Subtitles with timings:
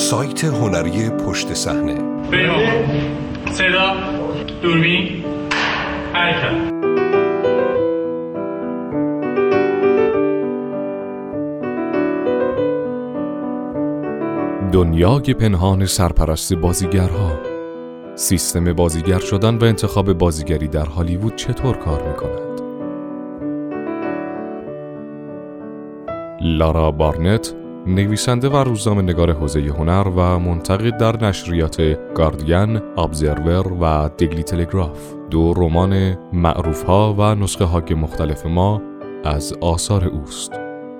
[0.00, 1.98] سایت هنری پشت صحنه.
[3.52, 3.96] صدا
[4.62, 5.24] دوربین.
[6.12, 6.70] حرکت.
[14.72, 17.40] دنیای پنهان سرپرست بازیگرها.
[18.14, 22.60] سیستم بازیگر شدن و انتخاب بازیگری در هالیوود چطور کار می کند؟
[26.42, 34.10] لارا بارنت نویسنده و روزنامه نگار حوزه هنر و منتقد در نشریات گاردین، ابزرور و
[34.16, 35.14] دیگلی تلگراف.
[35.30, 38.82] دو رمان معروف ها و نسخه های مختلف ما
[39.24, 40.52] از آثار اوست.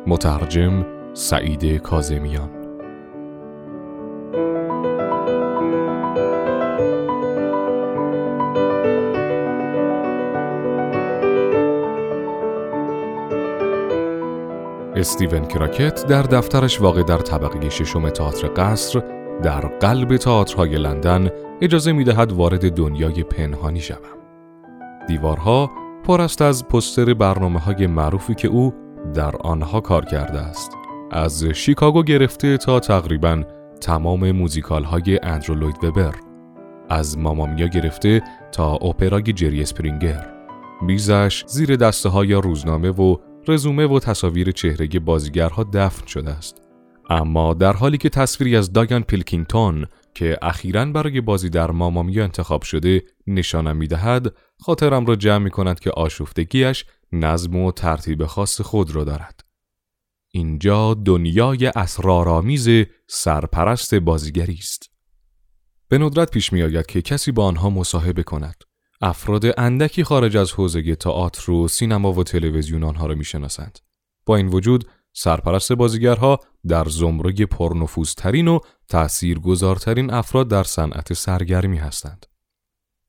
[0.06, 2.59] مترجم سعید کازمیان
[15.00, 19.02] استیون کراکت در دفترش واقع در طبقه ششم تئاتر قصر
[19.42, 21.28] در قلب تئاترهای لندن
[21.60, 24.18] اجازه می دهد وارد دنیای پنهانی شوم.
[25.08, 25.70] دیوارها
[26.04, 28.74] پر است از پستر برنامه های معروفی که او
[29.14, 30.72] در آنها کار کرده است.
[31.10, 33.42] از شیکاگو گرفته تا تقریبا
[33.80, 36.14] تمام موزیکال های اندرو لوید وبر.
[36.88, 38.22] از مامامیا گرفته
[38.52, 40.26] تا اپرای جری اسپرینگر.
[40.82, 43.16] میزش زیر دسته های روزنامه و
[43.48, 46.62] رزومه و تصاویر چهره بازیگرها دفن شده است.
[47.10, 52.62] اما در حالی که تصویری از داگان پیلکینگتون که اخیرا برای بازی در مامامیا انتخاب
[52.62, 58.60] شده نشانم می دهد خاطرم را جمع می کند که آشفتگیش نظم و ترتیب خاص
[58.60, 59.44] خود را دارد.
[60.32, 62.68] اینجا دنیای اسرارآمیز
[63.08, 64.90] سرپرست بازیگری است.
[65.88, 68.64] به ندرت پیش می آید که کسی با آنها مصاحبه کند.
[69.00, 73.78] افراد اندکی خارج از حوزه تئاتر و سینما و تلویزیون آنها را می‌شناسند.
[74.26, 82.26] با این وجود سرپرست بازیگرها در زمره پرنفوذترین و تأثیرگذارترین افراد در صنعت سرگرمی هستند.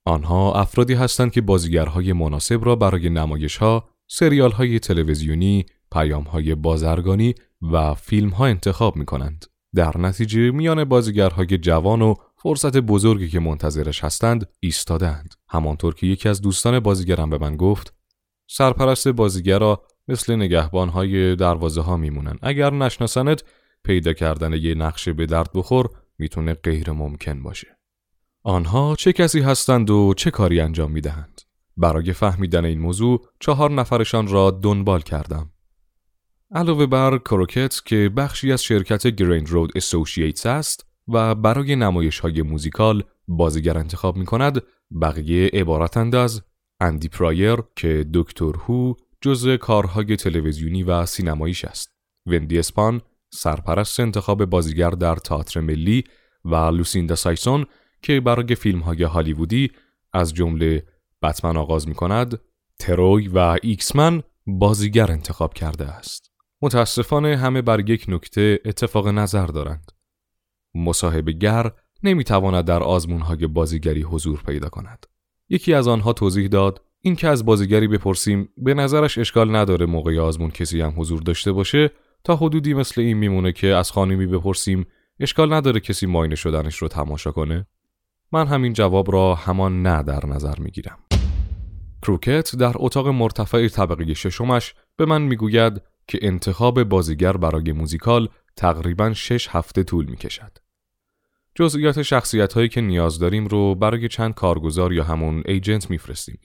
[0.06, 7.36] آنها افرادی هستند که بازیگرهای مناسب را برای نمایشها، سریالهای تلویزیونی، پیامهای بازرگانی
[7.72, 9.46] و فیلمها انتخاب می کنند.
[9.76, 16.30] در نتیجه میان بازیگرهای جوان و فرصت بزرگی که منتظرش هستند ایستادند همانطور که یکی
[16.30, 17.94] از دوستان بازیگرم به من گفت
[18.48, 22.38] سرپرست بازیگرا مثل نگهبانهای دروازه ها میمونن.
[22.42, 23.44] اگر نشناسنت
[23.84, 27.68] پیدا کردن یه نقشه به درد بخور می‌تونه غیر ممکن باشه.
[28.44, 31.42] آنها چه کسی هستند و چه کاری انجام می‌دهند؟
[31.78, 35.52] برای فهمیدن این موضوع چهار نفرشان را دنبال کردم.
[36.52, 43.04] علاوه بر کروکت که بخشی از شرکت Grindrod Associates است و برای نمایش های موزیکال
[43.28, 44.62] بازیگر انتخاب می کند
[45.02, 46.42] بقیه عبارتند از
[46.80, 51.96] اندی پرایر که دکتر هو جزء کارهای تلویزیونی و سینماییش است.
[52.26, 53.02] وندی اسپان
[53.34, 56.04] سرپرست انتخاب بازیگر در تئاتر ملی
[56.46, 57.66] و لوسیندا سایسون
[58.02, 59.72] که برای فیلم های هالیوودی
[60.14, 60.84] از جمله
[61.22, 62.42] بتمن آغاز می کند
[62.80, 66.32] تروی و ایکسمن بازیگر انتخاب کرده است.
[66.62, 69.92] متاسفانه همه بر یک نکته اتفاق نظر دارند.
[70.76, 71.72] مصاحبه گر
[72.04, 75.06] نمی‌تواند در آزمونهای بازیگری حضور پیدا کند.
[75.50, 80.20] یکی از آنها توضیح داد این که از بازیگری بپرسیم به نظرش اشکال نداره موقع
[80.20, 81.92] آزمون کسی هم حضور داشته باشه
[82.24, 84.86] تا حدودی مثل این میمونه که از خانمی بپرسیم
[85.20, 87.68] اشکال نداره کسی ماینه شدنش رو تماشا کنه
[88.32, 90.98] من همین جواب را همان نه در نظر می‌گیرم
[92.02, 99.14] کروکت در اتاق مرتفع طبقه ششمش به من می‌گوید که انتخاب بازیگر برای موزیکال تقریبا
[99.14, 100.58] شش هفته طول می کشد.
[101.56, 106.40] جزئیات شخصیت هایی که نیاز داریم رو برای چند کارگزار یا همون ایجنت میفرستیم.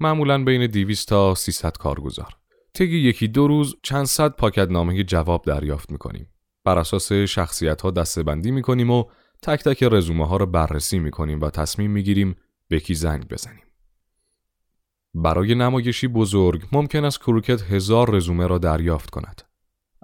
[0.00, 2.36] معمولا بین 200 تا 300 کارگزار.
[2.74, 6.28] طی یکی دو روز چند صد پاکت نامه جواب دریافت می‌کنیم.
[6.64, 9.04] بر اساس شخصیت ها دسته بندی می‌کنیم و
[9.42, 12.36] تک تک رزومه ها رو بررسی می‌کنیم و تصمیم می‌گیریم
[12.68, 13.64] به کی زنگ بزنیم.
[15.14, 19.42] برای نمایشی بزرگ ممکن است کروکت هزار رزومه را دریافت کند.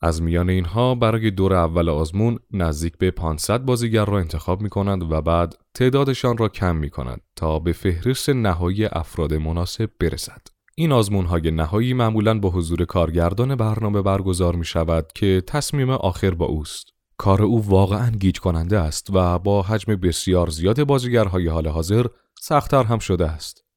[0.03, 5.13] از میان اینها برای دور اول آزمون نزدیک به 500 بازیگر را انتخاب می کند
[5.13, 10.43] و بعد تعدادشان را کم می کند تا به فهرست نهایی افراد مناسب برسد.
[10.75, 16.31] این آزمون های نهایی معمولا با حضور کارگردان برنامه برگزار می شود که تصمیم آخر
[16.31, 16.87] با اوست.
[17.17, 22.07] کار او واقعا گیج کننده است و با حجم بسیار زیاد بازیگرهای حال حاضر
[22.41, 23.68] سختتر هم شده است.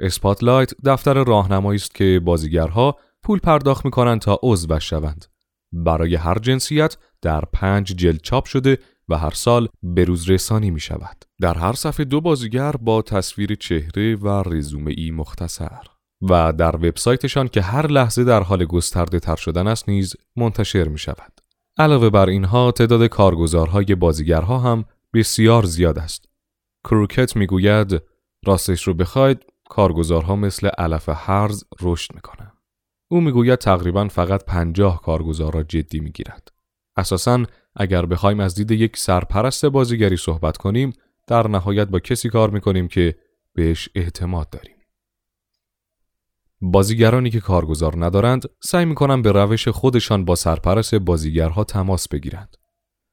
[0.00, 5.24] اسپاتلایت دفتر راهنمایی است که بازیگرها پول پرداخت می کنند تا عضو شوند.
[5.72, 8.78] برای هر جنسیت در پنج جلد چاپ شده
[9.08, 11.24] و هر سال به روز رسانی می شود.
[11.40, 15.80] در هر صفحه دو بازیگر با تصویر چهره و رزومه ای مختصر
[16.22, 20.98] و در وبسایتشان که هر لحظه در حال گسترده تر شدن است نیز منتشر می
[20.98, 21.40] شود.
[21.78, 24.84] علاوه بر اینها تعداد کارگزارهای بازیگرها هم
[25.14, 26.28] بسیار زیاد است.
[26.84, 28.02] کروکت می‌گوید
[28.46, 29.42] راستش رو بخواید
[29.76, 32.52] کارگزارها مثل علف هرز رشد می‌کنن.
[33.08, 36.48] او می‌گوید تقریبا فقط پنجاه کارگزار را جدی می‌گیرد.
[36.96, 37.44] اساساً
[37.76, 40.92] اگر بخوایم از دید یک سرپرست بازیگری صحبت کنیم
[41.26, 43.16] در نهایت با کسی کار می‌کنیم که
[43.54, 44.76] بهش اعتماد داریم.
[46.60, 52.56] بازیگرانی که کارگزار ندارند سعی می‌کنند به روش خودشان با سرپرست بازیگرها تماس بگیرند.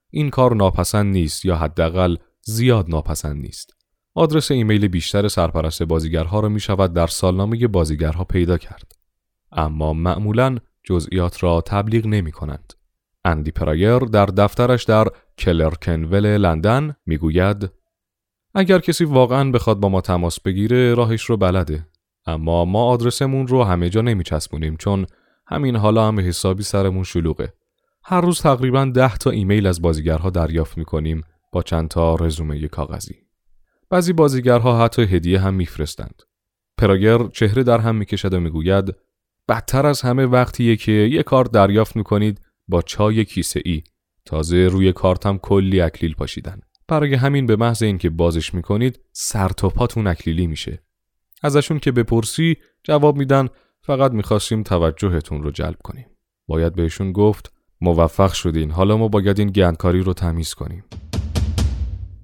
[0.10, 3.83] این کار ناپسند نیست یا حداقل زیاد ناپسند نیست.
[4.16, 8.92] آدرس ایمیل بیشتر سرپرست بازیگرها را می شود در سالنامه بازیگرها پیدا کرد.
[9.52, 12.74] اما معمولا جزئیات را تبلیغ نمی کنند.
[13.26, 15.08] اندی پرایر در دفترش در
[15.38, 17.72] کلرکنول لندن می‌گوید
[18.56, 21.88] اگر کسی واقعا بخواد با ما تماس بگیره راهش رو بلده
[22.26, 25.06] اما ما آدرسمون رو همه جا نمیچسبونیم چون
[25.48, 27.54] همین حالا هم حسابی سرمون شلوغه
[28.04, 33.23] هر روز تقریبا ده تا ایمیل از بازیگرها دریافت می‌کنیم با چند تا رزومه کاغذی
[33.94, 36.24] بعضی بازیگرها حتی هدیه هم میفرستند.
[36.78, 38.96] پراگر چهره در هم می‌کشد و می‌گوید
[39.48, 43.84] بدتر از همه وقتیه که یه کار دریافت می‌کنید با چای کیسه ای
[44.26, 46.60] تازه روی کارتم کلی اکلیل پاشیدن.
[46.88, 50.84] برای همین به محض اینکه بازش می‌کنید سر تا پاتون اکلیلی میشه.
[51.44, 53.48] ازشون که بپرسی جواب میدن
[53.82, 56.06] فقط می‌خواستیم توجهتون رو جلب کنیم.
[56.48, 58.72] باید بهشون گفت موفق شدین.
[58.72, 60.84] حالا ما باید این گندکاری رو تمیز کنیم.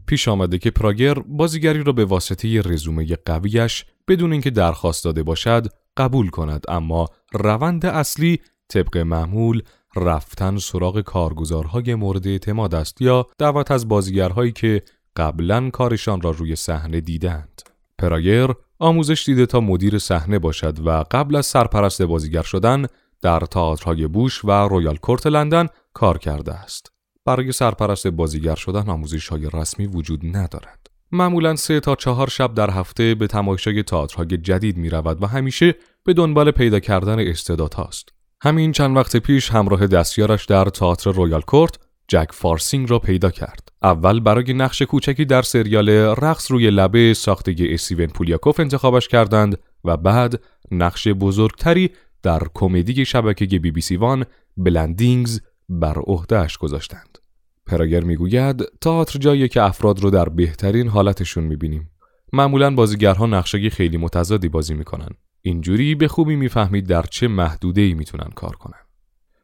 [0.09, 5.67] پیش آمده که پراگر بازیگری را به واسطه رزومه قویش بدون اینکه درخواست داده باشد
[5.97, 9.61] قبول کند اما روند اصلی طبق معمول
[9.95, 14.81] رفتن سراغ کارگزارهای مورد اعتماد است یا دعوت از بازیگرهایی که
[15.15, 17.61] قبلا کارشان را روی صحنه دیدند.
[17.97, 18.47] پرایر
[18.79, 22.85] آموزش دیده تا مدیر صحنه باشد و قبل از سرپرست بازیگر شدن
[23.21, 26.98] در تئاترهای بوش و رویال کورت لندن کار کرده است.
[27.29, 30.87] برای سرپرست بازیگر شدن آموزش های رسمی وجود ندارد.
[31.11, 35.75] معمولا سه تا چهار شب در هفته به تماشای تئاترهای جدید می رود و همیشه
[36.05, 38.09] به دنبال پیدا کردن استعداد هاست.
[38.41, 41.77] همین چند وقت پیش همراه دستیارش در تئاتر رویال کورت
[42.07, 43.69] جک فارسینگ را پیدا کرد.
[43.83, 49.97] اول برای نقش کوچکی در سریال رقص روی لبه ساخته استیون پولیاکوف انتخابش کردند و
[49.97, 50.41] بعد
[50.71, 51.89] نقش بزرگتری
[52.23, 54.25] در کمدی شبکه بی بی سی وان
[54.57, 57.17] بلندینگز بر عهدهش گذاشتند.
[57.65, 61.89] پراگر می‌گوید تئاتر جایی که افراد رو در بهترین حالتشون می‌بینیم.
[62.33, 65.09] معمولا بازیگرها نقشه خیلی متضادی بازی می‌کنن.
[65.41, 68.79] اینجوری به خوبی می‌فهمید در چه محدوده ای می‌تونن کار کنن.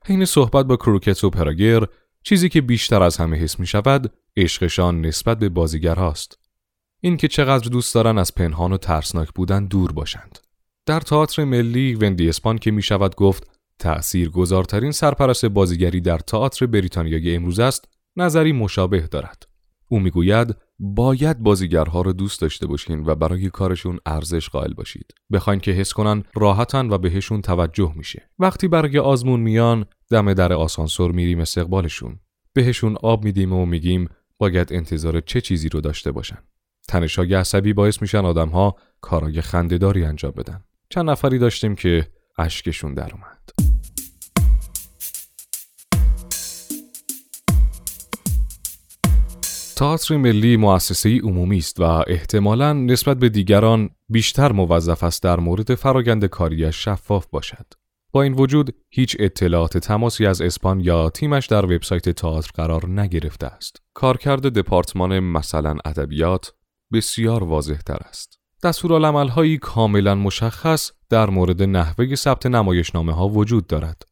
[0.05, 1.83] حین صحبت با کروکت و پراگر
[2.23, 6.39] چیزی که بیشتر از همه حس می شود عشقشان نسبت به بازیگرهاست.
[7.01, 10.39] این که چقدر دوست دارن از پنهان و ترسناک بودن دور باشند.
[10.85, 16.65] در تئاتر ملی وندی اسپان که می شود گفت تأثیر گذارترین سرپرست بازیگری در تئاتر
[16.65, 17.87] بریتانیای امروز است
[18.17, 19.47] نظری مشابه دارد.
[19.87, 25.13] او می‌گوید باید بازیگرها رو دوست داشته باشین و برای کارشون ارزش قائل باشید.
[25.31, 28.29] بخواین که حس کنن راحتن و بهشون توجه میشه.
[28.39, 32.19] وقتی برای آزمون میان دم در آسانسور میریم استقبالشون.
[32.53, 36.37] بهشون آب میدیم و میگیم باید انتظار چه چیزی رو داشته باشن.
[36.87, 40.63] تنشای عصبی باعث میشن آدمها کارای خندهداری انجام بدن.
[40.89, 42.07] چند نفری داشتیم که
[42.37, 43.35] اشکشون در اومد.
[49.75, 55.75] تئاتر ملی مؤسسه عمومی است و احتمالاً نسبت به دیگران بیشتر موظف است در مورد
[55.75, 57.65] فرایند کاریش شفاف باشد.
[58.11, 63.47] با این وجود هیچ اطلاعات تماسی از اسپان یا تیمش در وبسایت تئاتر قرار نگرفته
[63.47, 63.81] است.
[63.93, 66.53] کارکرد دپارتمان مثلا ادبیات
[66.93, 68.39] بسیار واضح تر است.
[68.65, 74.07] دستورالعملهایی کاملا مشخص در مورد نحوه ثبت نمایشنامه ها وجود دارد.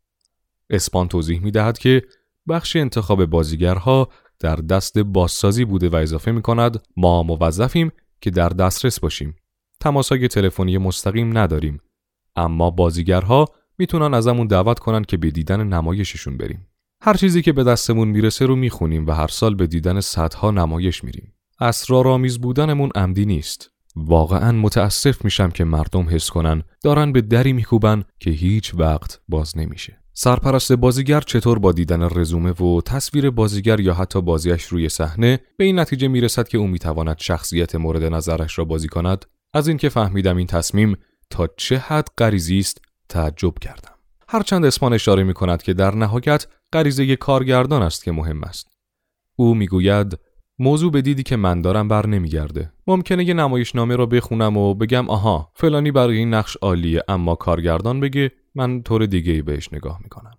[0.70, 2.02] اسپان توضیح می دهد که
[2.50, 7.92] بخش انتخاب بازیگرها در دست بازسازی بوده و اضافه می کند ما موظفیم
[8.22, 9.36] که در دسترس باشیم.
[9.80, 11.82] تماسای تلفنی مستقیم نداریم
[12.36, 13.46] اما بازیگرها
[13.78, 16.68] می‌تونن ازمون دعوت کنن که به دیدن نمایششون بریم.
[17.02, 21.04] هر چیزی که به دستمون می‌رسه رو می‌خونیم و هر سال به دیدن صدها نمایش
[21.04, 21.34] میریم.
[21.60, 23.73] اسرارآمیز بودنمون عمدی نیست.
[23.96, 29.58] واقعا متاسف میشم که مردم حس کنن دارن به دری میکوبن که هیچ وقت باز
[29.58, 29.98] نمیشه.
[30.14, 35.66] سرپرست بازیگر چطور با دیدن رزومه و تصویر بازیگر یا حتی بازیش روی صحنه به
[35.66, 40.38] این نتیجه می‌رسد که او می‌تواند شخصیت مورد نظرش را بازی کند؟ از اینکه فهمیدم
[40.38, 40.98] این تصمیم
[41.30, 43.94] تا چه حد غریزی است تعجب کردم.
[44.28, 48.68] هرچند اسمان اشاره می کند که در نهایت غریزه کارگردان است که مهم است.
[49.36, 50.20] او می‌گوید
[50.64, 55.10] موضوع به دیدی که من دارم بر نمیگرده ممکنه یه نمایشنامه رو بخونم و بگم
[55.10, 60.00] آها فلانی برای این نقش عالیه اما کارگردان بگه من طور دیگه ای بهش نگاه
[60.04, 60.32] می‌کنم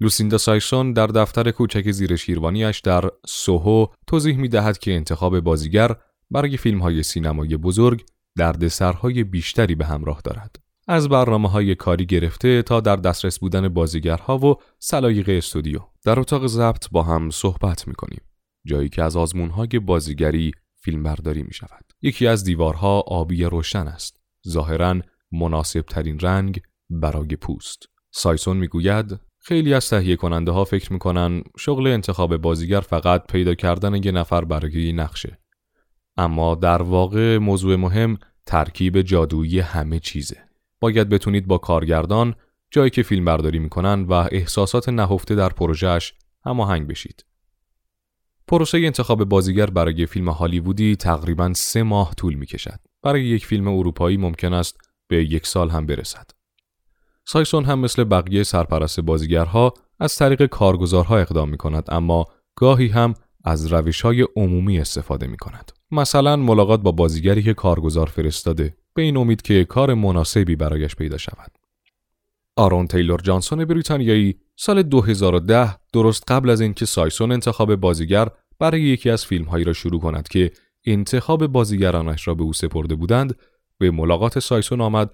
[0.00, 5.96] لوسیندا سایسون در دفتر کوچک زیر شیروانیش در سوهو توضیح می دهد که انتخاب بازیگر
[6.30, 8.04] برای فیلم های سینمایی بزرگ
[8.38, 10.56] دردسرهای بیشتری به همراه دارد.
[10.88, 15.80] از برنامه های کاری گرفته تا در دسترس بودن بازیگرها و سلایق استودیو.
[16.04, 18.20] در اتاق ضبط با هم صحبت می کنیم.
[18.66, 21.84] جایی که از آزمون های بازیگری فیلم برداری می شود.
[22.02, 24.20] یکی از دیوارها آبی روشن است.
[24.48, 25.00] ظاهرا
[25.32, 26.60] مناسب ترین رنگ
[26.90, 27.88] برای پوست.
[28.10, 33.94] سایسون می‌گوید خیلی از تهیه کننده ها فکر می‌کنن شغل انتخاب بازیگر فقط پیدا کردن
[33.94, 35.38] یه نفر برای نقشه.
[36.16, 40.36] اما در واقع موضوع مهم ترکیب جادویی همه چیزه.
[40.80, 42.34] باید بتونید با کارگردان
[42.70, 47.24] جایی که فیلم برداری می‌کنن و احساسات نهفته در پروژهش هماهنگ بشید.
[48.48, 52.80] پروسه انتخاب بازیگر برای فیلم هالیوودی تقریبا سه ماه طول می کشد.
[53.02, 54.76] برای یک فیلم اروپایی ممکن است
[55.08, 56.30] به یک سال هم برسد.
[57.24, 63.14] سایسون هم مثل بقیه سرپرست بازیگرها از طریق کارگزارها اقدام می کند اما گاهی هم
[63.44, 65.72] از روش های عمومی استفاده می کند.
[65.90, 71.18] مثلا ملاقات با بازیگری که کارگزار فرستاده به این امید که کار مناسبی برایش پیدا
[71.18, 71.50] شود.
[72.56, 79.10] آرون تیلور جانسون بریتانیایی سال 2010 درست قبل از اینکه سایسون انتخاب بازیگر برای یکی
[79.10, 80.52] از فیلم هایی را شروع کند که
[80.86, 83.38] انتخاب بازیگرانش را به او سپرده بودند
[83.78, 85.10] به ملاقات سایسون آمد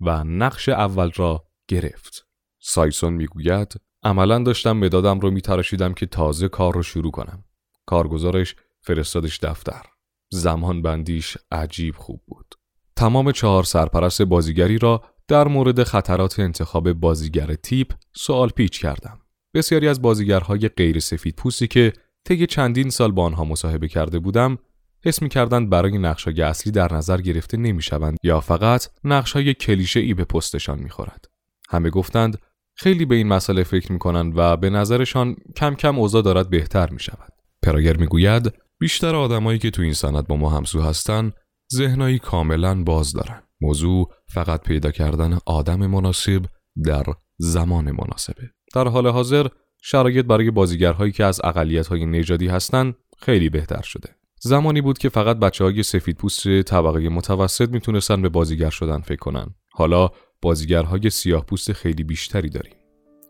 [0.00, 2.26] و نقش اول را گرفت.
[2.60, 7.44] سایسون می‌گوید عملا داشتم مدادم رو میتراشیدم که تازه کار رو شروع کنم.
[7.86, 9.82] کارگزارش فرستادش دفتر.
[10.30, 12.54] زمان بندیش عجیب خوب بود.
[12.96, 19.18] تمام چهار سرپرست بازیگری را در مورد خطرات انتخاب بازیگر تیپ سوال پیچ کردم.
[19.54, 21.92] بسیاری از بازیگرهای غیر سفید پوستی که
[22.24, 24.58] طی چندین سال با آنها مصاحبه کرده بودم
[25.04, 30.00] حس می کردند برای نقشای اصلی در نظر گرفته نمی شوند یا فقط نقشای کلیشه
[30.00, 31.24] ای به پستشان می خورد.
[31.68, 32.38] همه گفتند
[32.76, 36.90] خیلی به این مسئله فکر می کنند و به نظرشان کم کم اوضاع دارد بهتر
[36.90, 37.32] می شود.
[37.62, 41.32] پرایر می گوید بیشتر آدمایی که تو این سند با ما همسو هستند
[41.74, 43.43] ذهنایی کاملا باز دارن.
[43.64, 46.42] موضوع فقط پیدا کردن آدم مناسب
[46.84, 47.04] در
[47.38, 48.50] زمان مناسبه.
[48.74, 49.46] در حال حاضر
[49.82, 54.08] شرایط برای بازیگرهایی که از اقلیت‌های نژادی هستند خیلی بهتر شده.
[54.40, 59.18] زمانی بود که فقط بچه های سفید پوست طبقه متوسط می‌تونستن به بازیگر شدن فکر
[59.18, 59.46] کنن.
[59.72, 60.10] حالا
[60.42, 62.74] بازیگرهای سیاه پوست خیلی بیشتری داریم.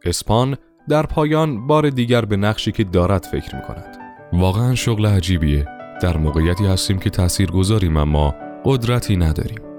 [0.04, 0.56] اسپان
[0.88, 3.96] در پایان بار دیگر به نقشی که دارد فکر می‌کند.
[4.32, 5.66] واقعا شغل عجیبیه.
[6.02, 9.73] در موقعیتی هستیم که تأثیر گذاریم اما قدرتی نداریم.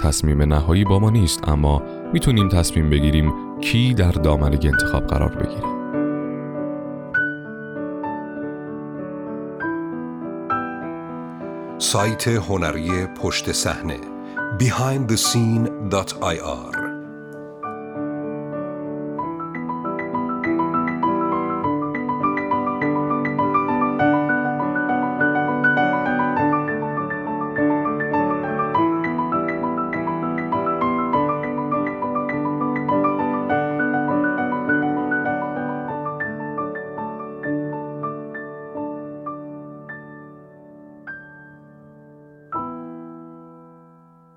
[0.00, 5.80] تصمیم نهایی با ما نیست اما می‌تونیم تصمیم بگیریم کی در دامنه انتخاب قرار بگیره.
[11.78, 14.00] سایت هنری پشت صحنه
[14.58, 16.89] behindthescene.ir